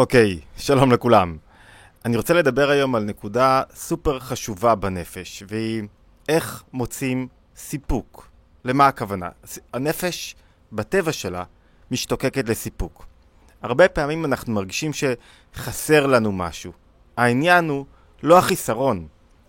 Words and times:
אוקיי, 0.00 0.38
okay, 0.40 0.60
שלום 0.60 0.92
לכולם. 0.92 1.36
אני 2.04 2.16
רוצה 2.16 2.34
לדבר 2.34 2.70
היום 2.70 2.94
על 2.94 3.04
נקודה 3.04 3.62
סופר 3.74 4.18
חשובה 4.18 4.74
בנפש, 4.74 5.42
והיא 5.48 5.82
איך 6.28 6.62
מוצאים 6.72 7.28
סיפוק. 7.56 8.28
למה 8.64 8.86
הכוונה? 8.86 9.28
הנפש, 9.74 10.36
בטבע 10.72 11.12
שלה, 11.12 11.44
משתוקקת 11.90 12.48
לסיפוק. 12.48 13.06
הרבה 13.62 13.88
פעמים 13.88 14.24
אנחנו 14.24 14.52
מרגישים 14.52 14.90
שחסר 14.92 16.06
לנו 16.06 16.32
משהו. 16.32 16.72
העניין 17.16 17.68
הוא 17.68 17.86
לא 18.22 18.38
החיסרון, 18.38 19.06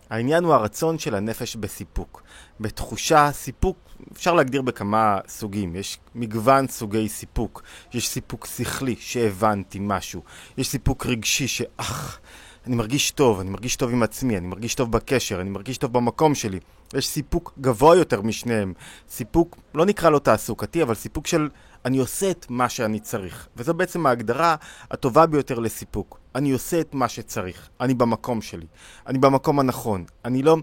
העניין 0.10 0.44
הוא 0.44 0.54
הרצון 0.54 1.00
של 1.00 1.16
הנפש 1.16 1.56
בסיפוק. 1.56 2.24
בתחושה, 2.60 3.32
סיפוק, 3.32 3.78
אפשר 4.14 4.34
להגדיר 4.34 4.62
בכמה 4.62 5.20
סוגים. 5.28 5.76
יש 5.76 6.00
מגוון 6.16 6.68
סוגי 6.68 7.10
סיפוק. 7.10 7.62
יש 7.94 8.08
סיפוק 8.08 8.46
שכלי, 8.46 8.96
שהבנתי 9.00 9.80
משהו. 9.82 10.22
יש 10.58 10.68
סיפוק 10.68 11.06
רגשי, 11.06 11.48
שאך, 11.48 12.20
אני 12.68 12.76
מרגיש 12.76 13.12
טוב, 13.12 13.40
אני 13.40 13.50
מרגיש 13.50 13.76
טוב 13.76 13.92
עם 13.92 14.04
עצמי, 14.04 14.38
אני 14.38 14.48
מרגיש 14.48 14.76
טוב 14.76 14.92
בקשר, 14.92 15.42
אני 15.42 15.50
מרגיש 15.50 15.78
טוב 15.78 15.94
במקום 15.94 16.36
שלי. 16.36 16.60
יש 16.94 17.08
סיפוק 17.08 17.54
גבוה 17.62 17.96
יותר 17.96 18.22
משניהם. 18.22 18.74
סיפוק, 19.10 19.58
לא 19.76 19.86
נקרא 19.86 20.10
לו 20.10 20.20
תעסוקתי, 20.20 20.84
אבל 20.84 20.94
סיפוק 20.94 21.28
של 21.28 21.50
אני 21.86 21.98
עושה 21.98 22.32
את 22.32 22.46
מה 22.50 22.70
שאני 22.70 23.00
צריך. 23.00 23.48
וזו 23.56 23.74
בעצם 23.74 24.06
ההגדרה 24.06 24.56
הטובה 24.92 25.26
ביותר 25.26 25.60
לסיפוק. 25.60 26.20
אני 26.36 26.52
עושה 26.52 26.82
את 26.82 26.94
מה 26.94 27.10
שצריך. 27.10 27.70
אני 27.82 27.94
במקום 27.94 28.42
שלי. 28.42 28.66
אני 29.08 29.18
במקום 29.18 29.60
הנכון. 29.60 30.06
אני 30.26 30.44
לא... 30.44 30.58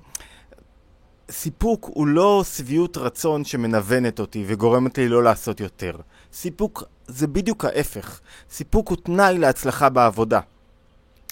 סיפוק 1.31 1.91
הוא 1.95 2.07
לא 2.07 2.45
שביעות 2.57 2.97
רצון 2.97 3.45
שמנוונת 3.45 4.21
אותי 4.21 4.45
וגורמת 4.47 4.99
לי 4.99 5.09
לא 5.09 5.23
לעשות 5.23 5.61
יותר. 5.61 5.97
סיפוק 6.33 6.85
זה 7.07 7.27
בדיוק 7.27 7.65
ההפך. 7.65 8.21
סיפוק 8.51 8.89
הוא 8.89 8.97
תנאי 8.97 9.39
להצלחה 9.39 9.89
בעבודה. 9.89 10.41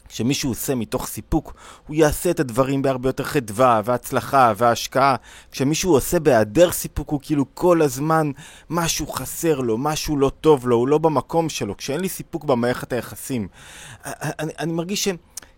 כשמישהו 0.09 0.51
עושה 0.51 0.75
מתוך 0.75 1.07
סיפוק, 1.07 1.55
הוא 1.87 1.97
יעשה 1.97 2.31
את 2.31 2.41
הדברים 2.41 2.83
בהרבה 2.83 3.09
יותר 3.09 3.25
חדווה 3.25 3.81
והצלחה 3.85 4.53
והשקעה. 4.57 5.17
כשמישהו 5.53 5.93
עושה 5.93 6.21
בהיעדר 6.21 6.73
סיפוק, 6.73 7.11
הוא 7.11 7.21
כאילו 7.23 7.45
כל 7.55 7.83
הזמן 7.83 8.31
משהו 8.71 9.07
חסר 9.07 9.61
לו, 9.61 9.79
משהו 9.79 10.17
לא 10.17 10.31
טוב 10.41 10.69
לו, 10.69 10.77
הוא 10.77 10.89
לא 10.89 10.99
במקום 10.99 11.49
שלו. 11.49 11.77
כשאין 11.77 12.01
לי 12.01 12.09
סיפוק 12.09 12.45
במערכת 12.45 12.93
היחסים, 12.93 13.49
אני, 14.05 14.53
אני 14.59 14.73
מרגיש 14.73 15.05
ש... 15.05 15.09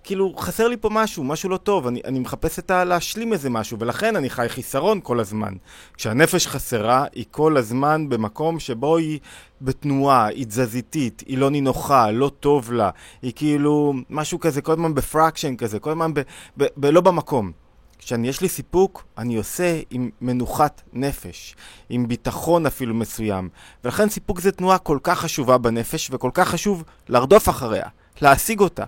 כאילו, 0.05 0.35
חסר 0.39 0.69
לי 0.69 0.77
פה 0.77 0.89
משהו, 0.93 1.25
משהו 1.25 1.49
לא 1.49 1.57
טוב, 1.57 1.87
אני, 1.87 2.01
אני 2.05 2.19
מחפש 2.19 2.59
את 2.59 2.71
ה... 2.71 2.85
להשלים 2.85 3.33
איזה 3.33 3.51
משהו, 3.51 3.79
ולכן 3.81 4.17
אני 4.17 4.31
חי 4.31 4.47
חיסרון 4.49 5.01
כל 5.03 5.21
הזמן. 5.21 5.55
כשהנפש 5.95 6.47
חסרה, 6.47 7.05
היא 7.15 7.25
כל 7.31 7.57
הזמן 7.57 8.09
במקום 8.09 8.61
שבו 8.61 8.97
היא 8.97 9.19
בתנועה, 9.61 10.27
היא 10.27 10.47
תזזיתית, 10.47 11.23
היא 11.27 11.39
לא 11.39 11.51
נינוחה, 11.51 12.11
לא 12.11 12.31
טוב 12.41 12.73
לה, 12.73 12.91
היא 13.23 13.33
כאילו 13.37 13.95
משהו 14.11 14.41
כזה, 14.41 14.63
כל 14.63 14.73
הזמן 14.73 14.95
בפרקשן 14.95 15.57
כזה, 15.57 15.79
כל 15.79 15.91
הזמן 15.91 16.15
ב... 16.15 16.21
ב... 16.59 16.65
ב... 16.77 16.87
לא 16.87 17.01
במקום. 17.01 17.53
כשאני 17.99 18.29
יש 18.29 18.41
לי 18.41 18.49
סיפוק, 18.49 19.05
אני 19.19 19.37
עושה 19.37 19.81
עם 19.91 20.11
מנוחת 20.21 20.83
נפש, 20.93 21.57
עם 21.89 22.09
ביטחון 22.09 22.67
אפילו 22.67 22.95
מסוים. 22.95 23.49
ולכן 23.85 24.09
סיפוק 24.09 24.41
זה 24.41 24.53
תנועה 24.53 24.79
כל 24.79 24.99
כך 25.03 25.19
חשובה 25.19 25.59
בנפש, 25.59 26.11
וכל 26.13 26.31
כך 26.35 26.49
חשוב 26.49 26.85
לרדוף 27.09 27.49
אחריה. 27.49 27.89
להשיג 28.23 28.61
אותה, 28.61 28.85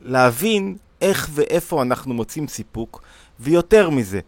להבין 0.00 0.76
איך 1.00 1.28
ואיפה 1.32 1.82
אנחנו 1.82 2.14
מוצאים 2.14 2.48
סיפוק, 2.48 3.02
ויותר 3.40 3.90
מזה, 3.90 4.20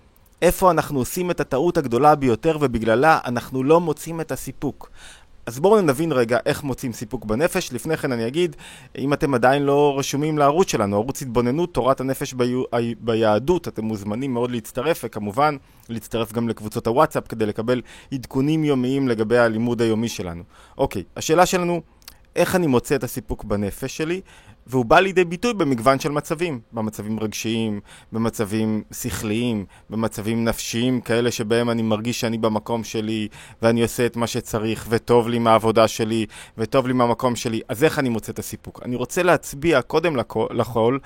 איפה 0.43 0.71
אנחנו 0.71 0.99
עושים 0.99 1.31
את 1.31 1.41
הטעות 1.41 1.77
הגדולה 1.77 2.15
ביותר 2.15 2.59
ובגללה 2.61 3.19
אנחנו 3.25 3.63
לא 3.65 3.81
מוצאים 3.81 4.21
את 4.21 4.33
הסיפוק. 4.33 4.91
אז 5.47 5.61
בואו 5.61 5.81
נבין 5.81 6.13
רגע 6.13 6.39
איך 6.47 6.63
מוצאים 6.65 6.93
סיפוק 6.93 7.25
בנפש. 7.25 7.73
לפני 7.73 7.97
כן 7.97 8.13
אני 8.13 8.27
אגיד, 8.27 8.57
אם 8.99 9.13
אתם 9.13 9.35
עדיין 9.35 9.63
לא 9.63 9.95
רשומים 9.99 10.39
לערוץ 10.39 10.71
שלנו, 10.71 10.97
ערוץ 10.97 11.23
התבוננות, 11.23 11.75
תורת 11.75 12.01
הנפש 12.01 12.33
בי... 12.33 12.65
ביהדות, 13.01 13.69
אתם 13.69 13.85
מוזמנים 13.85 14.35
מאוד 14.35 14.51
להצטרף, 14.51 15.01
וכמובן 15.05 15.57
להצטרף 15.89 16.33
גם 16.33 16.49
לקבוצות 16.49 16.87
הוואטסאפ 16.87 17.29
כדי 17.29 17.47
לקבל 17.47 17.81
עדכונים 18.13 18.65
יומיים 18.65 19.09
לגבי 19.09 19.39
הלימוד 19.39 19.83
היומי 19.83 20.09
שלנו. 20.09 20.43
אוקיי, 20.79 21.03
השאלה 21.17 21.47
שלנו 21.47 21.81
איך 22.39 22.55
אני 22.55 22.67
מוצא 22.67 22.95
את 22.95 23.05
הסיפוק 23.05 23.45
בנפש 23.45 23.97
שלי, 23.97 24.21
והוא 24.67 24.85
בא 24.85 25.01
לידי 25.01 25.25
ביטוי 25.25 25.55
במגוון 25.55 26.01
של 26.01 26.11
מצבים, 26.11 26.61
במצבים 26.73 27.21
רגשיים, 27.21 27.81
במצבים 28.13 28.83
שכליים, 28.93 29.65
במצבים 29.91 30.45
נפשיים, 30.45 31.01
כאלה 31.01 31.31
שבהם 31.31 31.71
אני 31.71 31.83
מרגיש 31.83 32.21
שאני 32.21 32.39
במקום 32.39 32.85
שלי, 32.85 33.29
ואני 33.63 33.83
עושה 33.83 34.07
את 34.07 34.17
מה 34.17 34.27
שצריך, 34.27 34.87
וטוב 34.89 35.29
לי 35.29 35.39
מהעבודה 35.39 35.89
שלי, 35.89 36.27
וטוב 36.59 36.87
לי 36.87 36.93
מהמקום 36.93 37.37
שלי, 37.37 37.61
אז 37.69 37.85
איך 37.85 37.99
אני 37.99 38.09
מוצא 38.09 38.33
את 38.33 38.39
הסיפוק? 38.39 38.81
אני 38.85 38.97
רוצה 38.97 39.23
להצביע 39.23 39.83
קודם 39.83 40.17
לכל 40.51 40.99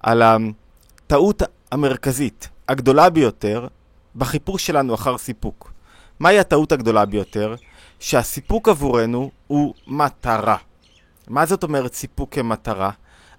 על 0.00 0.22
הטעות 0.22 1.42
המרכזית, 1.72 2.48
הגדולה 2.68 3.10
ביותר, 3.10 3.66
בחיפוש 4.16 4.66
שלנו 4.66 4.94
אחר 4.94 5.18
סיפוק. 5.18 5.72
מהי 6.20 6.38
הטעות 6.38 6.72
הגדולה 6.72 7.04
ביותר? 7.04 7.54
שהסיפוק 8.00 8.68
עבורנו 8.68 9.30
הוא 9.46 9.74
מטרה. 9.86 10.56
מה 11.28 11.46
זאת 11.46 11.62
אומרת 11.62 11.94
סיפוק 11.94 12.34
כמטרה? 12.34 12.90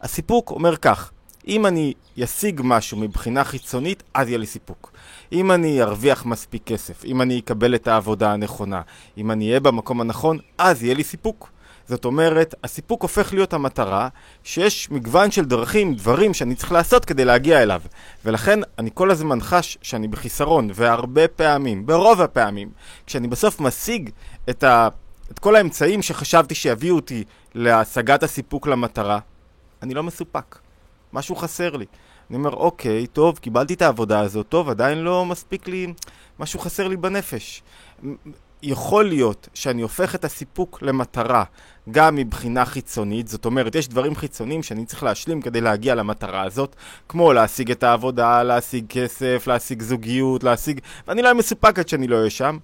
הסיפוק 0.01 0.51
אומר 0.51 0.77
כך, 0.77 1.11
אם 1.47 1.65
אני 1.65 1.93
אשיג 2.23 2.61
משהו 2.63 2.97
מבחינה 2.97 3.43
חיצונית, 3.43 4.03
אז 4.13 4.27
יהיה 4.27 4.37
לי 4.37 4.45
סיפוק. 4.45 4.91
אם 5.31 5.51
אני 5.51 5.81
ארוויח 5.81 6.25
מספיק 6.25 6.63
כסף, 6.65 7.05
אם 7.05 7.21
אני 7.21 7.39
אקבל 7.39 7.75
את 7.75 7.87
העבודה 7.87 8.31
הנכונה, 8.31 8.81
אם 9.17 9.31
אני 9.31 9.47
אהיה 9.47 9.59
במקום 9.59 10.01
הנכון, 10.01 10.37
אז 10.57 10.83
יהיה 10.83 10.93
לי 10.93 11.03
סיפוק. 11.03 11.49
זאת 11.87 12.05
אומרת, 12.05 12.55
הסיפוק 12.63 13.01
הופך 13.01 13.33
להיות 13.33 13.53
המטרה, 13.53 14.07
שיש 14.43 14.91
מגוון 14.91 15.31
של 15.31 15.45
דרכים, 15.45 15.95
דברים 15.95 16.33
שאני 16.33 16.55
צריך 16.55 16.71
לעשות 16.71 17.05
כדי 17.05 17.25
להגיע 17.25 17.63
אליו. 17.63 17.81
ולכן 18.25 18.59
אני 18.79 18.89
כל 18.93 19.11
הזמן 19.11 19.41
חש 19.41 19.77
שאני 19.81 20.07
בחיסרון, 20.07 20.69
והרבה 20.73 21.27
פעמים, 21.27 21.85
ברוב 21.85 22.21
הפעמים, 22.21 22.69
כשאני 23.05 23.27
בסוף 23.27 23.59
משיג 23.59 24.09
את, 24.49 24.63
ה... 24.63 24.87
את 25.31 25.39
כל 25.39 25.55
האמצעים 25.55 26.01
שחשבתי 26.01 26.55
שיביאו 26.55 26.95
אותי 26.95 27.23
להשגת 27.55 28.23
הסיפוק 28.23 28.67
למטרה, 28.67 29.19
אני 29.81 29.93
לא 29.93 30.03
מסופק. 30.03 30.59
משהו 31.13 31.35
חסר 31.35 31.75
לי. 31.75 31.85
אני 32.29 32.37
אומר, 32.37 32.53
אוקיי, 32.53 33.07
טוב, 33.07 33.37
קיבלתי 33.37 33.73
את 33.73 33.81
העבודה 33.81 34.19
הזאת, 34.19 34.45
טוב, 34.49 34.69
עדיין 34.69 34.97
לא 34.97 35.25
מספיק 35.25 35.67
לי, 35.67 35.93
משהו 36.39 36.59
חסר 36.59 36.87
לי 36.87 36.97
בנפש. 36.97 37.63
יכול 38.63 39.07
להיות 39.07 39.49
שאני 39.53 39.81
הופך 39.81 40.15
את 40.15 40.25
הסיפוק 40.25 40.81
למטרה 40.81 41.43
גם 41.91 42.15
מבחינה 42.15 42.65
חיצונית, 42.65 43.27
זאת 43.27 43.45
אומרת, 43.45 43.75
יש 43.75 43.87
דברים 43.87 44.15
חיצוניים 44.15 44.63
שאני 44.63 44.85
צריך 44.85 45.03
להשלים 45.03 45.41
כדי 45.41 45.61
להגיע 45.61 45.95
למטרה 45.95 46.41
הזאת, 46.41 46.75
כמו 47.09 47.33
להשיג 47.33 47.71
את 47.71 47.83
העבודה, 47.83 48.43
להשיג 48.43 48.85
כסף, 48.89 49.43
להשיג 49.47 49.81
זוגיות, 49.81 50.43
להשיג... 50.43 50.79
ואני 51.07 51.21
לא 51.21 51.35
מסופק 51.35 51.79
עד 51.79 51.87
שאני 51.87 52.07
לא 52.07 52.17
אהיה 52.17 52.29
שם. 52.29 52.57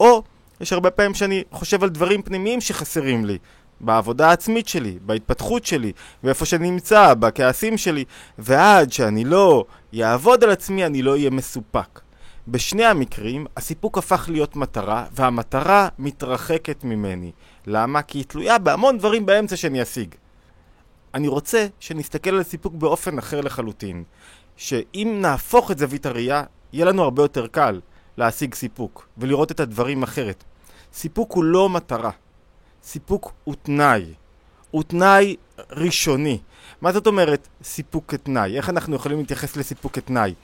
או, 0.00 0.22
יש 0.62 0.72
הרבה 0.72 0.90
פעמים 0.90 1.14
שאני 1.14 1.42
חושב 1.52 1.82
על 1.82 1.88
דברים 1.88 2.22
פנימיים 2.22 2.60
שחסרים 2.60 3.24
לי. 3.24 3.38
בעבודה 3.80 4.28
העצמית 4.28 4.68
שלי, 4.68 4.98
בהתפתחות 5.02 5.66
שלי, 5.66 5.92
ואיפה 6.24 6.44
שאני 6.44 6.70
נמצא, 6.70 7.14
בכעסים 7.14 7.78
שלי, 7.78 8.04
ועד 8.38 8.92
שאני 8.92 9.24
לא 9.24 9.64
יעבוד 9.92 10.44
על 10.44 10.50
עצמי, 10.50 10.86
אני 10.86 11.02
לא 11.02 11.10
אהיה 11.10 11.30
מסופק. 11.30 12.00
בשני 12.48 12.84
המקרים, 12.84 13.46
הסיפוק 13.56 13.98
הפך 13.98 14.28
להיות 14.32 14.56
מטרה, 14.56 15.04
והמטרה 15.12 15.88
מתרחקת 15.98 16.84
ממני. 16.84 17.32
למה? 17.66 18.02
כי 18.02 18.18
היא 18.18 18.24
תלויה 18.24 18.58
בהמון 18.58 18.98
דברים 18.98 19.26
באמצע 19.26 19.56
שאני 19.56 19.82
אשיג. 19.82 20.14
אני 21.14 21.28
רוצה 21.28 21.66
שנסתכל 21.80 22.30
על 22.30 22.42
סיפוק 22.42 22.74
באופן 22.74 23.18
אחר 23.18 23.40
לחלוטין. 23.40 24.04
שאם 24.56 25.18
נהפוך 25.20 25.70
את 25.70 25.78
זווית 25.78 26.06
הראייה, 26.06 26.44
יהיה 26.72 26.84
לנו 26.84 27.02
הרבה 27.02 27.22
יותר 27.22 27.46
קל 27.46 27.80
להשיג 28.16 28.54
סיפוק, 28.54 29.08
ולראות 29.18 29.50
את 29.50 29.60
הדברים 29.60 30.02
אחרת. 30.02 30.44
סיפוק 30.94 31.32
הוא 31.32 31.44
לא 31.44 31.68
מטרה. 31.68 32.10
סיפוק 32.84 33.32
הוא 33.44 33.54
תנאי. 33.62 34.04
הוא 34.70 34.82
תנאי 34.82 35.36
ראשוני. 35.70 36.38
מה 36.80 36.92
זאת 36.92 37.06
אומרת 37.06 37.48
סיפוק 37.62 38.04
כתנאי? 38.08 38.56
איך 38.56 38.68
אנחנו 38.68 38.96
יכולים 38.96 39.18
להתייחס 39.18 39.56
לסיפוק 39.56 39.92
כתנאי? 39.92 40.34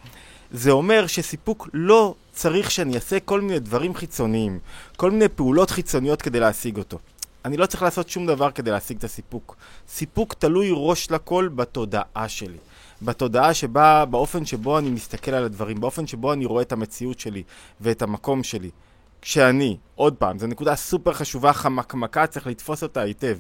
זה 0.50 0.71
אומר 0.71 1.06
שסיפוק 1.06 1.69
לא 1.73 2.15
צריך 2.33 2.71
שאני 2.71 2.95
אעשה 2.95 3.21
כל 3.21 3.41
מיני 3.41 3.59
דברים 3.59 3.95
חיצוניים, 3.95 4.59
כל 4.97 5.11
מיני 5.11 5.29
פעולות 5.29 5.71
חיצוניות 5.71 6.23
כדי 6.23 6.41
להשיג 6.41 6.77
אותו. 6.77 6.99
אני 7.44 7.56
לא 7.56 7.67
צריך 7.67 7.83
לעשות 7.83 8.09
שום 8.09 8.27
דבר 8.27 8.51
כדי 8.51 8.71
להשיג 8.71 8.97
את 8.97 9.05
הסיפוק. 9.05 9.56
סיפוק 9.89 10.35
תלוי 10.35 10.71
ראש 10.73 11.11
לכל 11.11 11.49
בתודעה 11.55 12.29
שלי. 12.29 12.59
בתודעה 13.03 13.55
שבה, 13.55 14.05
באופן 14.05 14.44
שבו 14.44 14.79
אני 14.79 14.91
מסתכל 14.91 15.31
על 15.31 15.44
הדברים, 15.44 15.81
באופן 15.81 16.06
שבו 16.06 16.33
אני 16.33 16.44
רואה 16.47 16.62
את 16.62 16.73
המציאות 16.73 17.21
שלי 17.21 17.43
ואת 17.81 18.03
המקום 18.03 18.43
שלי. 18.43 18.71
כשאני, 19.23 19.76
עוד 19.94 20.15
פעם, 20.15 20.38
זו 20.38 20.47
נקודה 20.47 20.76
סופר 20.76 21.12
חשובה, 21.12 21.53
חמקמקה, 21.53 22.26
צריך 22.26 22.47
לתפוס 22.47 22.82
אותה 22.82 23.00
היטב. 23.00 23.38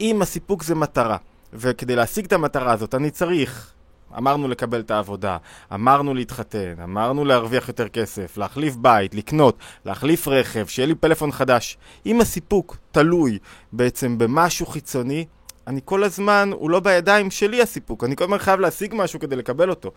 אם 0.00 0.22
הסיפוק 0.22 0.62
זה 0.62 0.74
מטרה, 0.74 1.16
וכדי 1.52 1.96
להשיג 1.96 2.24
את 2.24 2.32
המטרה 2.32 2.72
הזאת 2.72 2.94
אני 2.94 3.10
צריך 3.10 3.72
אמרנו 4.18 4.48
לקבל 4.48 4.80
את 4.80 4.90
העבודה, 4.90 5.36
אמרנו 5.74 6.14
להתחתן, 6.14 6.74
אמרנו 6.82 7.24
להרוויח 7.24 7.68
יותר 7.68 7.88
כסף, 7.88 8.36
להחליף 8.36 8.76
בית, 8.76 9.14
לקנות, 9.14 9.56
להחליף 9.84 10.28
רכב, 10.28 10.66
שיהיה 10.66 10.86
לי 10.86 10.94
פלאפון 10.94 11.32
חדש. 11.32 11.78
אם 12.06 12.20
הסיפוק 12.20 12.76
תלוי 12.90 13.38
בעצם 13.72 14.18
במשהו 14.18 14.66
חיצוני, 14.66 15.26
אני 15.66 15.80
כל 15.84 16.04
הזמן, 16.04 16.50
הוא 16.52 16.70
לא 16.70 16.80
בידיים 16.80 17.30
שלי 17.30 17.62
הסיפוק, 17.62 18.04
אני 18.04 18.16
כל 18.16 18.24
הזמן 18.24 18.38
חייב 18.38 18.60
להשיג 18.60 18.94
משהו 18.96 19.20
כדי 19.20 19.36
לקבל 19.36 19.70
אותו. 19.70 19.90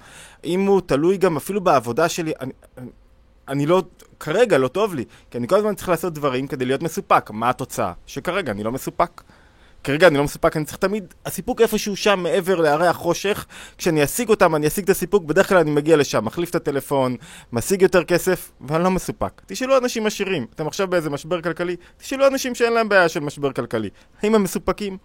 אם 0.45 0.65
הוא 0.65 0.81
תלוי 0.85 1.17
גם 1.17 1.37
אפילו 1.37 1.61
בעבודה 1.61 2.09
שלי, 2.09 2.33
אני, 2.41 2.51
אני 3.47 3.65
לא, 3.65 3.83
כרגע 4.19 4.57
לא 4.57 4.67
טוב 4.67 4.95
לי, 4.95 5.05
כי 5.31 5.37
אני 5.37 5.47
כל 5.47 5.55
הזמן 5.55 5.75
צריך 5.75 5.89
לעשות 5.89 6.13
דברים 6.13 6.47
כדי 6.47 6.65
להיות 6.65 6.83
מסופק. 6.83 7.29
מה 7.31 7.49
התוצאה? 7.49 7.93
שכרגע 8.05 8.51
אני 8.51 8.63
לא 8.63 8.71
מסופק. 8.71 9.21
כרגע 9.83 10.07
אני 10.07 10.17
לא 10.17 10.23
מסופק, 10.23 10.57
אני 10.57 10.65
צריך 10.65 10.77
תמיד, 10.77 11.13
הסיפוק 11.25 11.61
איפשהו 11.61 11.95
שם 11.95 12.19
מעבר 12.19 12.55
להרי 12.55 12.87
החושך, 12.87 13.45
כשאני 13.77 14.03
אשיג 14.03 14.29
אותם, 14.29 14.55
אני 14.55 14.67
אשיג 14.67 14.83
את 14.83 14.89
הסיפוק, 14.89 15.23
בדרך 15.23 15.49
כלל 15.49 15.57
אני 15.57 15.71
מגיע 15.71 15.97
לשם, 15.97 16.25
מחליף 16.25 16.49
את 16.49 16.55
הטלפון, 16.55 17.15
משיג 17.53 17.81
יותר 17.81 18.03
כסף, 18.03 18.51
ואני 18.61 18.83
לא 18.83 18.91
מסופק. 18.91 19.41
תשאלו 19.45 19.77
אנשים 19.77 20.05
עשירים, 20.05 20.45
אתם 20.55 20.67
עכשיו 20.67 20.87
באיזה 20.87 21.09
משבר 21.09 21.41
כלכלי, 21.41 21.75
תשאלו 21.97 22.27
אנשים 22.27 22.55
שאין 22.55 22.73
להם 22.73 22.89
בעיה 22.89 23.09
של 23.09 23.19
משבר 23.19 23.51
כלכלי. 23.51 23.89
האם 24.23 24.35
הם 24.35 24.43
מסופקים? 24.43 24.97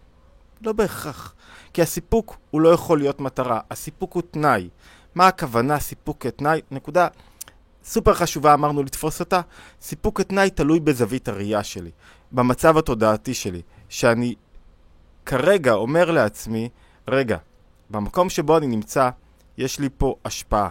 לא 0.62 0.72
בהכרח. 0.72 1.34
כי 1.72 1.82
הסיפוק 1.82 2.36
הוא 2.50 2.60
לא 2.60 2.68
יכול 2.68 2.98
להיות 2.98 3.20
מטרה, 3.20 3.60
הסיפוק 3.70 4.12
הוא 4.12 4.22
תנאי. 4.30 4.68
מה 5.14 5.26
הכוונה 5.26 5.78
סיפוק 5.80 6.16
כתנאי? 6.20 6.60
נקודה 6.70 7.08
סופר 7.84 8.14
חשובה 8.14 8.54
אמרנו 8.54 8.82
לתפוס 8.82 9.20
אותה. 9.20 9.40
סיפוק 9.80 10.18
כתנאי 10.18 10.50
תלוי 10.50 10.80
בזווית 10.80 11.28
הראייה 11.28 11.62
שלי, 11.64 11.90
במצב 12.32 12.78
התודעתי 12.78 13.34
שלי, 13.34 13.62
שאני 13.88 14.34
כרגע 15.26 15.72
אומר 15.72 16.10
לעצמי, 16.10 16.68
רגע, 17.08 17.36
במקום 17.90 18.30
שבו 18.30 18.58
אני 18.58 18.66
נמצא, 18.66 19.10
יש 19.58 19.78
לי 19.78 19.88
פה 19.98 20.14
השפעה, 20.24 20.68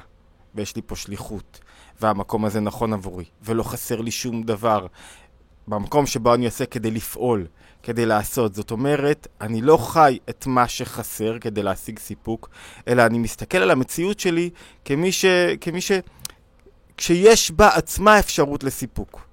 ויש 0.55 0.75
לי 0.75 0.81
פה 0.85 0.95
שליחות, 0.95 1.59
והמקום 2.01 2.45
הזה 2.45 2.59
נכון 2.59 2.93
עבורי, 2.93 3.25
ולא 3.41 3.63
חסר 3.63 4.01
לי 4.01 4.11
שום 4.11 4.43
דבר. 4.43 4.87
במקום 5.67 6.05
שבו 6.05 6.33
אני 6.33 6.45
עושה 6.45 6.65
כדי 6.65 6.91
לפעול, 6.91 7.47
כדי 7.83 8.05
לעשות. 8.05 8.55
זאת 8.55 8.71
אומרת, 8.71 9.27
אני 9.41 9.61
לא 9.61 9.77
חי 9.77 10.19
את 10.29 10.47
מה 10.47 10.67
שחסר 10.67 11.39
כדי 11.39 11.63
להשיג 11.63 11.99
סיפוק, 11.99 12.49
אלא 12.87 13.05
אני 13.05 13.17
מסתכל 13.17 13.57
על 13.57 13.71
המציאות 13.71 14.19
שלי 14.19 14.49
כמי 14.85 15.11
ש... 15.11 15.25
כמי 15.61 15.81
ש... 15.81 15.91
כשיש 16.99 17.51
בה 17.51 17.69
עצמה 17.75 18.19
אפשרות 18.19 18.63
לסיפוק. 18.63 19.27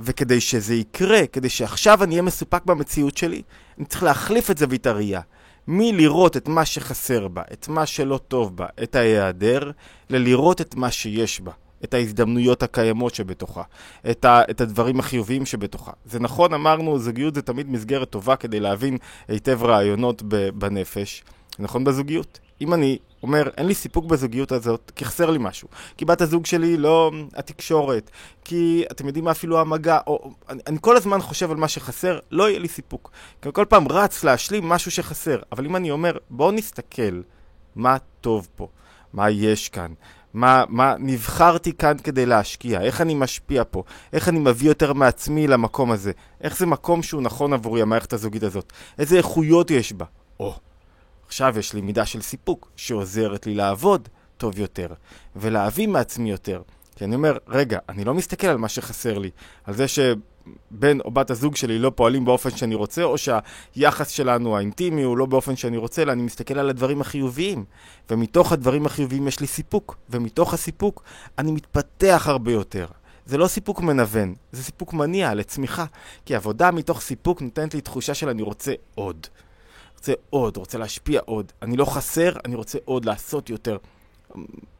וכדי 0.00 0.40
שזה 0.40 0.74
יקרה, 0.74 1.26
כדי 1.26 1.48
שעכשיו 1.48 2.04
אני 2.04 2.10
אהיה 2.12 2.22
מסופק 2.22 2.64
במציאות 2.64 3.16
שלי, 3.16 3.42
אני 3.78 3.86
צריך 3.86 4.02
להחליף 4.02 4.50
את 4.50 4.58
זווית 4.58 4.86
הראייה. 4.86 5.20
מלראות 5.68 6.36
את 6.36 6.48
מה 6.48 6.64
שחסר 6.64 7.28
בה, 7.28 7.42
את 7.52 7.68
מה 7.68 7.86
שלא 7.86 8.20
טוב 8.28 8.56
בה, 8.56 8.66
את 8.82 8.94
ההיעדר, 8.94 9.70
ללראות 10.10 10.60
את 10.60 10.74
מה 10.74 10.90
שיש 10.90 11.40
בה, 11.40 11.52
את 11.84 11.94
ההזדמנויות 11.94 12.62
הקיימות 12.62 13.14
שבתוכה, 13.14 13.62
את, 14.10 14.24
ה, 14.24 14.42
את 14.50 14.60
הדברים 14.60 15.00
החיוביים 15.00 15.46
שבתוכה. 15.46 15.92
זה 16.04 16.20
נכון, 16.20 16.54
אמרנו, 16.54 16.98
זוגיות 16.98 17.34
זה 17.34 17.42
תמיד 17.42 17.70
מסגרת 17.70 18.10
טובה 18.10 18.36
כדי 18.36 18.60
להבין 18.60 18.98
היטב 19.28 19.62
רעיונות 19.62 20.22
בנפש. 20.54 21.24
נכון 21.58 21.84
בזוגיות. 21.84 22.38
אם 22.62 22.74
אני 22.74 22.98
אומר, 23.22 23.48
אין 23.56 23.66
לי 23.66 23.74
סיפוק 23.74 24.04
בזוגיות 24.04 24.52
הזאת, 24.52 24.92
כי 24.96 25.04
חסר 25.04 25.30
לי 25.30 25.38
משהו. 25.40 25.68
כי 25.96 26.04
בת 26.04 26.20
הזוג 26.20 26.46
שלי 26.46 26.76
לא 26.76 27.10
התקשורת, 27.34 28.10
כי 28.44 28.84
אתם 28.90 29.06
יודעים 29.06 29.24
מה 29.24 29.30
אפילו 29.30 29.60
המגע, 29.60 29.98
או 30.06 30.32
אני, 30.48 30.62
אני 30.66 30.78
כל 30.80 30.96
הזמן 30.96 31.20
חושב 31.20 31.50
על 31.50 31.56
מה 31.56 31.68
שחסר, 31.68 32.18
לא 32.30 32.48
יהיה 32.50 32.58
לי 32.58 32.68
סיפוק. 32.68 33.10
כי 33.42 33.48
אני 33.48 33.52
כל 33.52 33.64
פעם 33.68 33.88
רץ 33.88 34.24
להשלים 34.24 34.68
משהו 34.68 34.90
שחסר. 34.90 35.38
אבל 35.52 35.64
אם 35.64 35.76
אני 35.76 35.90
אומר, 35.90 36.18
בואו 36.30 36.52
נסתכל 36.52 37.20
מה 37.76 37.96
טוב 38.20 38.48
פה, 38.56 38.68
מה 39.12 39.30
יש 39.30 39.68
כאן, 39.68 39.92
מה, 40.34 40.64
מה 40.68 40.94
נבחרתי 40.98 41.72
כאן 41.72 41.96
כדי 42.04 42.26
להשקיע, 42.26 42.80
איך 42.80 43.00
אני 43.00 43.14
משפיע 43.14 43.62
פה, 43.70 43.82
איך 44.12 44.28
אני 44.28 44.38
מביא 44.38 44.68
יותר 44.68 44.92
מעצמי 44.92 45.46
למקום 45.46 45.90
הזה, 45.90 46.12
איך 46.40 46.56
זה 46.56 46.66
מקום 46.66 47.02
שהוא 47.02 47.22
נכון 47.22 47.52
עבורי, 47.52 47.82
המערכת 47.82 48.12
הזוגית 48.12 48.42
הזאת, 48.42 48.72
איזה 48.98 49.16
איכויות 49.16 49.70
יש 49.70 49.92
בה. 49.92 50.04
או, 50.40 50.54
עכשיו 51.32 51.58
יש 51.58 51.72
לי 51.72 51.80
מידה 51.80 52.06
של 52.06 52.22
סיפוק 52.22 52.70
שעוזרת 52.76 53.46
לי 53.46 53.54
לעבוד 53.54 54.08
טוב 54.36 54.58
יותר 54.58 54.86
ולהביא 55.36 55.88
מעצמי 55.88 56.30
יותר. 56.30 56.62
כי 56.96 57.04
אני 57.04 57.14
אומר, 57.14 57.36
רגע, 57.48 57.78
אני 57.88 58.04
לא 58.04 58.14
מסתכל 58.14 58.46
על 58.46 58.56
מה 58.56 58.68
שחסר 58.68 59.18
לי, 59.18 59.30
על 59.64 59.74
זה 59.74 59.88
שבן 59.88 61.00
או 61.00 61.10
בת 61.10 61.30
הזוג 61.30 61.56
שלי 61.56 61.78
לא 61.78 61.92
פועלים 61.94 62.24
באופן 62.24 62.50
שאני 62.50 62.74
רוצה, 62.74 63.02
או 63.02 63.14
שהיחס 63.18 64.08
שלנו 64.08 64.56
האינטימי 64.56 65.02
הוא 65.02 65.18
לא 65.18 65.26
באופן 65.26 65.56
שאני 65.56 65.76
רוצה, 65.76 66.02
אלא 66.02 66.12
אני 66.12 66.22
מסתכל 66.22 66.58
על 66.58 66.70
הדברים 66.70 67.00
החיוביים. 67.00 67.64
ומתוך 68.10 68.52
הדברים 68.52 68.86
החיוביים 68.86 69.28
יש 69.28 69.40
לי 69.40 69.46
סיפוק, 69.46 69.96
ומתוך 70.10 70.54
הסיפוק 70.54 71.02
אני 71.38 71.52
מתפתח 71.52 72.24
הרבה 72.28 72.52
יותר. 72.52 72.86
זה 73.26 73.38
לא 73.38 73.46
סיפוק 73.46 73.80
מנוון, 73.80 74.34
זה 74.52 74.62
סיפוק 74.62 74.92
מניע 74.92 75.34
לצמיחה. 75.34 75.84
כי 76.24 76.34
עבודה 76.34 76.70
מתוך 76.70 77.00
סיפוק 77.00 77.42
נותנת 77.42 77.74
לי 77.74 77.80
תחושה 77.80 78.14
של 78.14 78.28
אני 78.28 78.42
רוצה 78.42 78.72
עוד. 78.94 79.26
רוצה 80.02 80.12
עוד, 80.30 80.56
רוצה 80.56 80.78
להשפיע 80.78 81.20
עוד. 81.24 81.52
אני 81.62 81.76
לא 81.76 81.84
חסר, 81.84 82.32
אני 82.44 82.54
רוצה 82.54 82.78
עוד, 82.84 83.04
לעשות 83.04 83.50
יותר. 83.50 83.76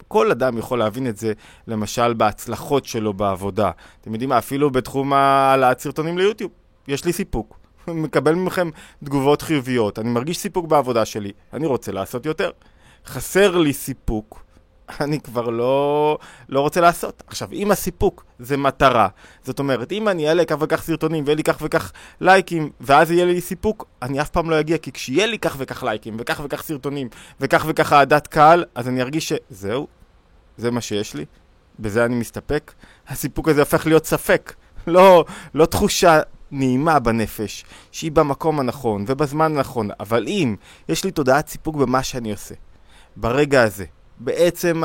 כל 0.08 0.30
אדם 0.30 0.58
יכול 0.58 0.78
להבין 0.78 1.06
את 1.06 1.16
זה, 1.16 1.32
למשל, 1.66 2.12
בהצלחות 2.12 2.84
שלו 2.84 3.12
בעבודה. 3.12 3.70
אתם 4.00 4.12
יודעים 4.12 4.30
מה, 4.30 4.38
אפילו 4.38 4.70
בתחום 4.70 5.12
העלאת 5.12 5.80
סרטונים 5.80 6.18
ליוטיוב, 6.18 6.50
יש 6.88 7.04
לי 7.04 7.12
סיפוק. 7.12 7.58
מקבל 7.88 8.34
מכם 8.34 8.70
תגובות 9.04 9.42
חיוביות, 9.42 9.98
אני 9.98 10.10
מרגיש 10.10 10.38
סיפוק 10.38 10.66
בעבודה 10.66 11.04
שלי, 11.04 11.32
אני 11.52 11.66
רוצה 11.66 11.92
לעשות 11.92 12.26
יותר. 12.26 12.50
חסר 13.06 13.58
לי 13.58 13.72
סיפוק, 13.72 14.44
אני 15.00 15.20
כבר 15.20 15.48
לא, 15.50 16.18
לא 16.48 16.60
רוצה 16.60 16.80
לעשות. 16.80 17.22
עכשיו, 17.26 17.48
אם 17.52 17.70
הסיפוק 17.70 18.24
זה 18.38 18.56
מטרה, 18.56 19.08
זאת 19.44 19.58
אומרת, 19.58 19.92
אם 19.92 20.08
אני 20.08 20.28
אעלה 20.28 20.44
כך 20.44 20.56
וכך 20.60 20.82
סרטונים 20.82 21.24
ויהיה 21.24 21.36
לי 21.36 21.42
כך 21.42 21.58
וכך 21.60 21.92
לייקים, 22.20 22.70
ואז 22.80 23.10
יהיה 23.10 23.24
לי 23.24 23.40
סיפוק, 23.40 23.86
אני 24.02 24.20
אף 24.20 24.30
פעם 24.30 24.50
לא 24.50 24.60
אגיע, 24.60 24.78
כי 24.78 24.92
כשיהיה 24.92 25.26
לי 25.26 25.38
כך 25.38 25.56
וכך 25.58 25.82
לייקים, 25.82 26.16
וכך 26.18 26.40
וכך 26.44 26.62
סרטונים, 26.62 27.08
וכך 27.40 27.64
וכך 27.68 27.92
אהדת 27.92 28.26
קהל, 28.26 28.64
אז 28.74 28.88
אני 28.88 29.02
ארגיש 29.02 29.32
שזהו, 29.32 29.86
זה 30.56 30.70
מה 30.70 30.80
שיש 30.80 31.14
לי, 31.14 31.24
בזה 31.78 32.04
אני 32.04 32.14
מסתפק. 32.14 32.72
הסיפוק 33.08 33.48
הזה 33.48 33.60
הופך 33.60 33.86
להיות 33.86 34.06
ספק, 34.06 34.54
לא, 34.86 35.24
לא 35.54 35.66
תחושה 35.66 36.20
נעימה 36.50 36.98
בנפש, 36.98 37.64
שהיא 37.92 38.12
במקום 38.12 38.60
הנכון 38.60 39.04
ובזמן 39.06 39.56
הנכון, 39.56 39.88
אבל 40.00 40.26
אם 40.28 40.56
יש 40.88 41.04
לי 41.04 41.10
תודעת 41.10 41.48
סיפוק 41.48 41.76
במה 41.76 42.02
שאני 42.02 42.32
עושה, 42.32 42.54
ברגע 43.16 43.62
הזה, 43.62 43.84
בעצם 44.24 44.82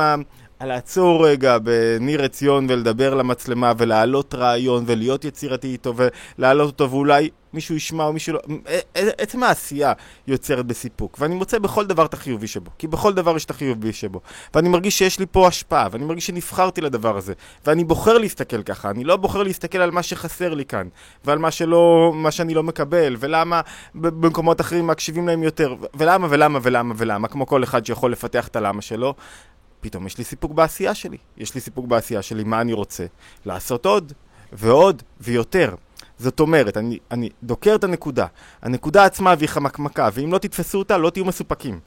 לעצור 0.66 1.26
רגע 1.26 1.58
בניר 1.58 2.22
עציון 2.22 2.66
ולדבר 2.70 3.14
למצלמה 3.14 3.72
ולהעלות 3.78 4.34
רעיון 4.34 4.84
ולהיות 4.86 5.24
יצירתי 5.24 5.66
איתו 5.66 5.94
ולהעלות 6.38 6.66
אותו 6.66 6.90
ואולי 6.90 7.30
מישהו 7.52 7.74
ישמע 7.74 8.04
או 8.04 8.12
מישהו 8.12 8.34
לא... 8.34 8.40
עצם 8.94 9.42
העשייה 9.42 9.92
יוצרת 10.26 10.66
בסיפוק. 10.66 11.16
ואני 11.20 11.34
מוצא 11.34 11.58
בכל 11.58 11.86
דבר 11.86 12.04
את 12.04 12.14
החיובי 12.14 12.46
שבו 12.46 12.70
כי 12.78 12.86
בכל 12.86 13.14
דבר 13.14 13.36
יש 13.36 13.44
את 13.44 13.50
החיובי 13.50 13.92
שבו. 13.92 14.20
ואני 14.54 14.68
מרגיש 14.68 14.98
שיש 14.98 15.18
לי 15.18 15.26
פה 15.30 15.48
השפעה 15.48 15.88
ואני 15.90 16.04
מרגיש 16.04 16.26
שנבחרתי 16.26 16.80
לדבר 16.80 17.16
הזה. 17.16 17.32
ואני 17.66 17.84
בוחר 17.84 18.18
להסתכל 18.18 18.62
ככה 18.62 18.90
אני 18.90 19.04
לא 19.04 19.16
בוחר 19.16 19.42
להסתכל 19.42 19.78
על 19.78 19.90
מה 19.90 20.02
שחסר 20.02 20.54
לי 20.54 20.64
כאן 20.64 20.88
ועל 21.24 21.38
מה 21.38 21.50
שלא... 21.50 22.12
מה 22.14 22.30
שאני 22.30 22.54
לא 22.54 22.62
מקבל 22.62 23.16
ולמה 23.18 23.60
במקומות 23.94 24.60
אחרים 24.60 24.86
מקשיבים 24.86 25.28
להם 25.28 25.42
יותר 25.42 25.74
ולמה 25.94 26.26
ולמה 26.30 26.58
ולמה 26.62 26.94
ולמה 26.96 27.28
כמו 27.28 27.46
כל 27.46 27.64
אחד 27.64 27.86
שיכול 27.86 28.12
לפתח 28.12 28.48
את 28.48 28.56
הלמה 28.56 28.82
שלו 28.82 29.14
פתאום 29.80 30.06
יש 30.06 30.18
לי 30.18 30.24
סיפוק 30.24 30.52
בעשייה 30.52 30.94
שלי. 30.94 31.16
יש 31.36 31.54
לי 31.54 31.60
סיפוק 31.60 31.86
בעשייה 31.86 32.22
שלי, 32.22 32.44
מה 32.44 32.60
אני 32.60 32.72
רוצה? 32.72 33.06
לעשות 33.46 33.86
עוד, 33.86 34.12
ועוד, 34.52 35.02
ויותר. 35.20 35.74
זאת 36.18 36.40
אומרת, 36.40 36.76
אני, 36.76 36.98
אני 37.10 37.30
דוקר 37.42 37.74
את 37.74 37.84
הנקודה. 37.84 38.26
הנקודה 38.62 39.04
עצמה 39.04 39.34
היא 39.40 39.48
חמקמקה, 39.48 40.08
ואם 40.12 40.32
לא 40.32 40.38
תתפסו 40.38 40.78
אותה, 40.78 40.98
לא 40.98 41.10
תהיו 41.10 41.24
מסופקים. 41.24 41.80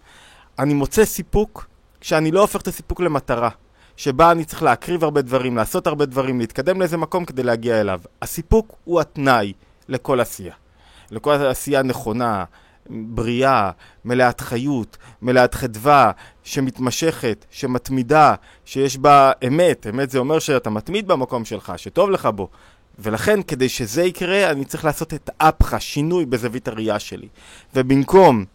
אני 0.60 0.74
מוצא 0.74 1.06
סיפוק 1.06 1.68
כשאני 2.02 2.32
לא 2.32 2.42
הופך 2.42 2.62
את 2.62 2.68
הסיפוק 2.68 3.02
למטרה. 3.02 3.50
שבה 3.98 4.32
אני 4.32 4.46
צריך 4.46 4.64
להקריב 4.64 5.04
הרבה 5.04 5.22
דברים, 5.22 5.58
לעשות 5.58 5.88
הרבה 5.88 6.06
דברים, 6.06 6.40
להתקדם 6.40 6.80
לאיזה 6.80 6.98
מקום 6.98 7.26
כדי 7.26 7.44
להגיע 7.44 7.82
אליו. 7.82 8.00
הסיפוק 8.22 8.76
הוא 8.84 9.02
התנאי 9.02 9.54
לכל 9.88 10.20
עשייה. 10.20 10.54
לכל 11.12 11.32
עשייה 11.32 11.84
נכונה, 11.84 12.44
בריאה, 12.92 13.72
מלאת 14.06 14.42
חיות, 14.42 14.98
מלאת 15.22 15.54
חדווה, 15.54 16.12
שמתמשכת, 16.44 17.46
שמתמידה, 17.52 18.36
שיש 18.66 18.98
בה 18.98 19.32
אמת. 19.48 19.88
אמת 19.90 20.10
זה 20.10 20.20
אומר 20.20 20.40
שאתה 20.40 20.70
מתמיד 20.70 21.08
במקום 21.08 21.46
שלך, 21.46 21.74
שטוב 21.78 22.10
לך 22.10 22.26
בו. 22.26 22.50
ולכן, 23.00 23.42
כדי 23.42 23.70
שזה 23.70 24.04
יקרה, 24.04 24.52
אני 24.52 24.66
צריך 24.66 24.86
לעשות 24.86 25.14
את 25.14 25.30
אפחה, 25.38 25.80
שינוי 25.80 26.26
בזווית 26.26 26.68
הראייה 26.68 27.00
שלי. 27.00 27.28
ובמקום, 27.76 28.46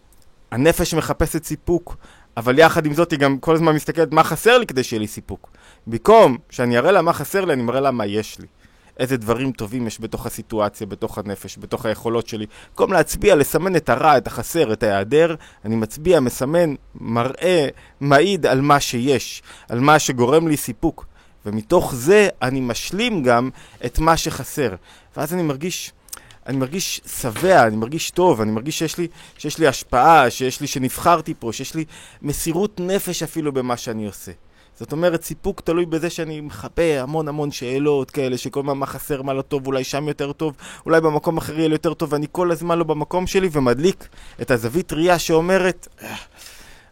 הנפש 0.51 0.93
מחפשת 0.93 1.43
סיפוק, 1.43 1.97
אבל 2.37 2.59
יחד 2.59 2.85
עם 2.85 2.93
זאת 2.93 3.11
היא 3.11 3.19
גם 3.19 3.37
כל 3.37 3.55
הזמן 3.55 3.75
מסתכלת 3.75 4.11
מה 4.11 4.23
חסר 4.23 4.57
לי 4.57 4.65
כדי 4.65 4.83
שיהיה 4.83 4.99
לי 4.99 5.07
סיפוק. 5.07 5.49
במקום 5.87 6.37
שאני 6.49 6.77
אראה 6.77 6.91
לה 6.91 7.01
מה 7.01 7.13
חסר 7.13 7.45
לי, 7.45 7.53
אני 7.53 7.61
מראה 7.61 7.79
לה 7.79 7.91
מה 7.91 8.05
יש 8.05 8.39
לי. 8.39 8.47
איזה 8.99 9.17
דברים 9.17 9.51
טובים 9.51 9.87
יש 9.87 10.01
בתוך 10.01 10.25
הסיטואציה, 10.25 10.87
בתוך 10.87 11.17
הנפש, 11.17 11.57
בתוך 11.57 11.85
היכולות 11.85 12.27
שלי. 12.27 12.45
במקום 12.69 12.93
להצביע, 12.93 13.35
לסמן 13.35 13.75
את 13.75 13.89
הרע, 13.89 14.17
את 14.17 14.27
החסר, 14.27 14.73
את 14.73 14.83
ההיעדר, 14.83 15.35
אני 15.65 15.75
מצביע, 15.75 16.19
מסמן, 16.19 16.75
מראה, 16.95 17.67
מעיד 18.01 18.45
על 18.45 18.61
מה 18.61 18.79
שיש, 18.79 19.41
על 19.69 19.79
מה 19.79 19.99
שגורם 19.99 20.47
לי 20.47 20.57
סיפוק. 20.57 21.05
ומתוך 21.45 21.95
זה 21.95 22.29
אני 22.41 22.59
משלים 22.61 23.23
גם 23.23 23.49
את 23.85 23.99
מה 23.99 24.17
שחסר. 24.17 24.75
ואז 25.17 25.33
אני 25.33 25.43
מרגיש, 25.43 25.91
אני 26.47 26.57
מרגיש 26.57 27.01
שבע, 27.05 27.67
אני 27.67 27.75
מרגיש 27.75 28.11
טוב, 28.11 28.41
אני 28.41 28.51
מרגיש 28.51 28.79
שיש 28.79 28.97
לי, 28.97 29.07
שיש 29.37 29.57
לי 29.57 29.67
השפעה, 29.67 30.29
שיש 30.29 30.61
לי, 30.61 30.67
שנבחרתי 30.67 31.33
פה, 31.39 31.53
שיש 31.53 31.75
לי 31.75 31.85
מסירות 32.21 32.79
נפש 32.79 33.23
אפילו 33.23 33.51
במה 33.51 33.77
שאני 33.77 34.05
עושה. 34.05 34.31
זאת 34.79 34.91
אומרת, 34.91 35.23
סיפוק 35.23 35.61
תלוי 35.61 35.85
בזה 35.85 36.09
שאני 36.09 36.41
מכבה 36.41 37.01
המון 37.01 37.27
המון 37.27 37.51
שאלות 37.51 38.11
כאלה, 38.11 38.37
שכל 38.37 38.59
הזמן 38.59 38.73
מה 38.73 38.85
חסר, 38.85 39.21
מה 39.21 39.33
לא 39.33 39.41
טוב, 39.41 39.67
אולי 39.67 39.83
שם 39.83 40.07
יותר 40.07 40.31
טוב, 40.33 40.55
אולי 40.85 41.01
במקום 41.01 41.37
אחר 41.37 41.59
יהיה 41.59 41.69
יותר 41.69 41.93
טוב, 41.93 42.13
ואני 42.13 42.27
כל 42.31 42.51
הזמן 42.51 42.77
לא 42.77 42.83
במקום 42.83 43.27
שלי, 43.27 43.49
ומדליק 43.51 44.07
את 44.41 44.51
הזווית 44.51 44.93
ראייה 44.93 45.19
שאומרת, 45.19 45.87
אה, 46.01 46.15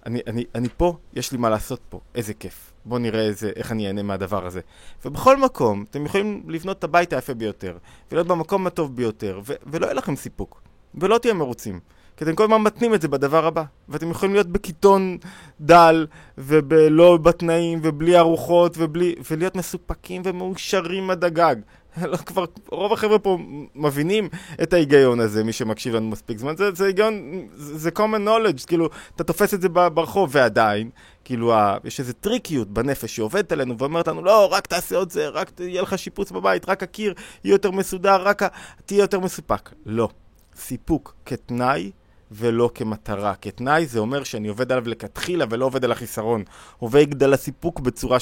אני, 0.06 0.20
אני, 0.28 0.44
אני 0.56 0.68
פה, 0.78 0.98
יש 1.14 1.32
לי 1.32 1.38
מה 1.38 1.50
לעשות 1.50 1.80
פה, 1.90 2.00
איזה 2.16 2.34
כיף. 2.34 2.72
בואו 2.86 3.00
נראה 3.00 3.22
איזה, 3.22 3.52
איך 3.56 3.72
אני 3.72 3.88
אהנה 3.88 4.04
מהדבר 4.04 4.46
הזה. 4.46 4.62
ובכל 5.06 5.38
מקום, 5.38 5.86
אתם 5.90 6.06
יכולים 6.06 6.44
לבנות 6.48 6.80
את 6.80 6.84
הבית 6.84 7.14
היפה 7.14 7.34
ביותר, 7.34 7.78
ולהיות 8.12 8.28
במקום 8.28 8.68
הטוב 8.68 8.96
ביותר, 8.96 9.42
ו- 9.48 9.54
ולא 9.66 9.86
יהיה 9.86 9.94
לכם 9.94 10.16
סיפוק, 10.16 10.62
ולא 10.96 11.18
תהיה 11.18 11.34
מרוצים. 11.34 11.80
כי 12.18 12.24
אתם 12.24 12.36
כל 12.36 12.44
הזמן 12.44 12.62
מתנים 12.62 12.94
את 12.94 13.02
זה 13.02 13.08
בדבר 13.08 13.46
הבא. 13.46 13.64
ואתם 13.90 14.12
יכולים 14.12 14.34
להיות 14.34 14.48
בקיטון 14.48 15.18
דל, 15.62 16.08
ולא 16.38 17.18
בתנאים, 17.18 17.80
ובלי 17.84 18.18
ארוחות, 18.18 18.76
ובלי... 18.78 19.16
ולהיות 19.32 19.56
מסופקים 19.56 20.22
ומאושרים 20.26 21.10
עד 21.10 21.24
הגג. 21.24 21.56
כבר 22.26 22.46
רוב 22.70 22.94
החבר'ה 22.94 23.20
פה 23.20 23.38
מבינים 23.76 24.30
את 24.64 24.74
ההיגיון 24.74 25.20
הזה, 25.20 25.44
מי 25.44 25.54
שמקשיב 25.54 25.96
לנו 25.96 26.10
מספיק 26.10 26.38
זמן. 26.38 26.58
זה, 26.58 26.72
זה 26.72 26.86
היגיון, 26.86 27.48
זה, 27.54 27.78
זה 27.78 27.90
common 27.98 28.28
knowledge, 28.28 28.68
כאילו, 28.68 28.90
אתה 29.16 29.24
תופס 29.24 29.54
את 29.54 29.62
זה 29.62 29.70
ברחוב, 29.70 30.30
ועדיין, 30.34 30.90
כאילו, 31.24 31.54
ה, 31.54 31.78
יש 31.84 32.00
איזו 32.00 32.14
טריקיות 32.14 32.68
בנפש 32.68 33.16
שעובדת 33.16 33.52
עלינו 33.52 33.78
ואומרת 33.78 34.08
לנו, 34.08 34.24
לא, 34.24 34.50
רק 34.52 34.68
תעשה 34.68 34.96
עוד 34.96 35.12
זה, 35.12 35.28
רק 35.28 35.52
יהיה 35.60 35.82
לך 35.82 35.98
שיפוץ 35.98 36.32
בבית, 36.32 36.70
רק 36.70 36.84
הקיר 36.84 37.14
יהיה 37.44 37.54
יותר 37.54 37.72
מסודר, 37.72 38.22
רק 38.22 38.44
ה... 38.44 38.48
תהיה 38.86 39.02
יותר 39.02 39.20
מסופק. 39.20 39.70
לא. 39.86 40.10
סיפוק 40.56 41.16
כתנאי 41.26 41.92
ולא 42.36 42.70
כמטרה. 42.76 43.36
כתנאי 43.36 43.86
זה 43.86 44.00
אומר 44.00 44.24
שאני 44.24 44.48
עובד 44.48 44.72
עליו 44.72 44.88
לכתחילה 44.88 45.46
ולא 45.50 45.66
עובד 45.66 45.84
על 45.86 45.92
החיסרון. 45.92 46.44
עובד 46.78 47.24
על 47.24 47.34
הסיפוק 47.34 47.80
בצורה 47.80 48.18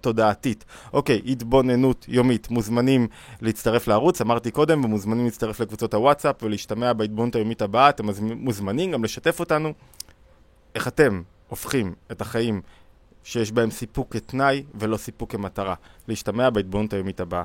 תודעתית. 0.00 0.64
אוקיי, 0.92 1.22
התבוננות 1.26 2.06
יומית. 2.08 2.50
מוזמנים 2.50 3.08
להצטרף 3.40 3.88
לערוץ, 3.88 4.20
אמרתי 4.20 4.50
קודם, 4.50 4.84
ומוזמנים 4.84 5.24
להצטרף 5.24 5.60
לקבוצות 5.60 5.94
הוואטסאפ 5.94 6.42
ולהשתמע 6.42 6.92
בהתבוננות 6.92 7.34
היומית 7.34 7.62
הבאה. 7.62 7.88
אתם 7.88 8.06
מוזמנים 8.20 8.92
גם 8.92 9.04
לשתף 9.04 9.40
אותנו 9.40 9.72
איך 10.74 10.88
אתם 10.88 11.22
הופכים 11.48 11.94
את 12.12 12.20
החיים 12.20 12.60
שיש 13.24 13.52
בהם 13.52 13.70
סיפוק 13.70 14.12
כתנאי 14.12 14.62
ולא 14.74 14.96
סיפוק 14.96 15.32
כמטרה. 15.32 15.74
להשתמע 16.08 16.50
בהתבוננות 16.50 16.92
היומית 16.92 17.20
הבאה. 17.20 17.42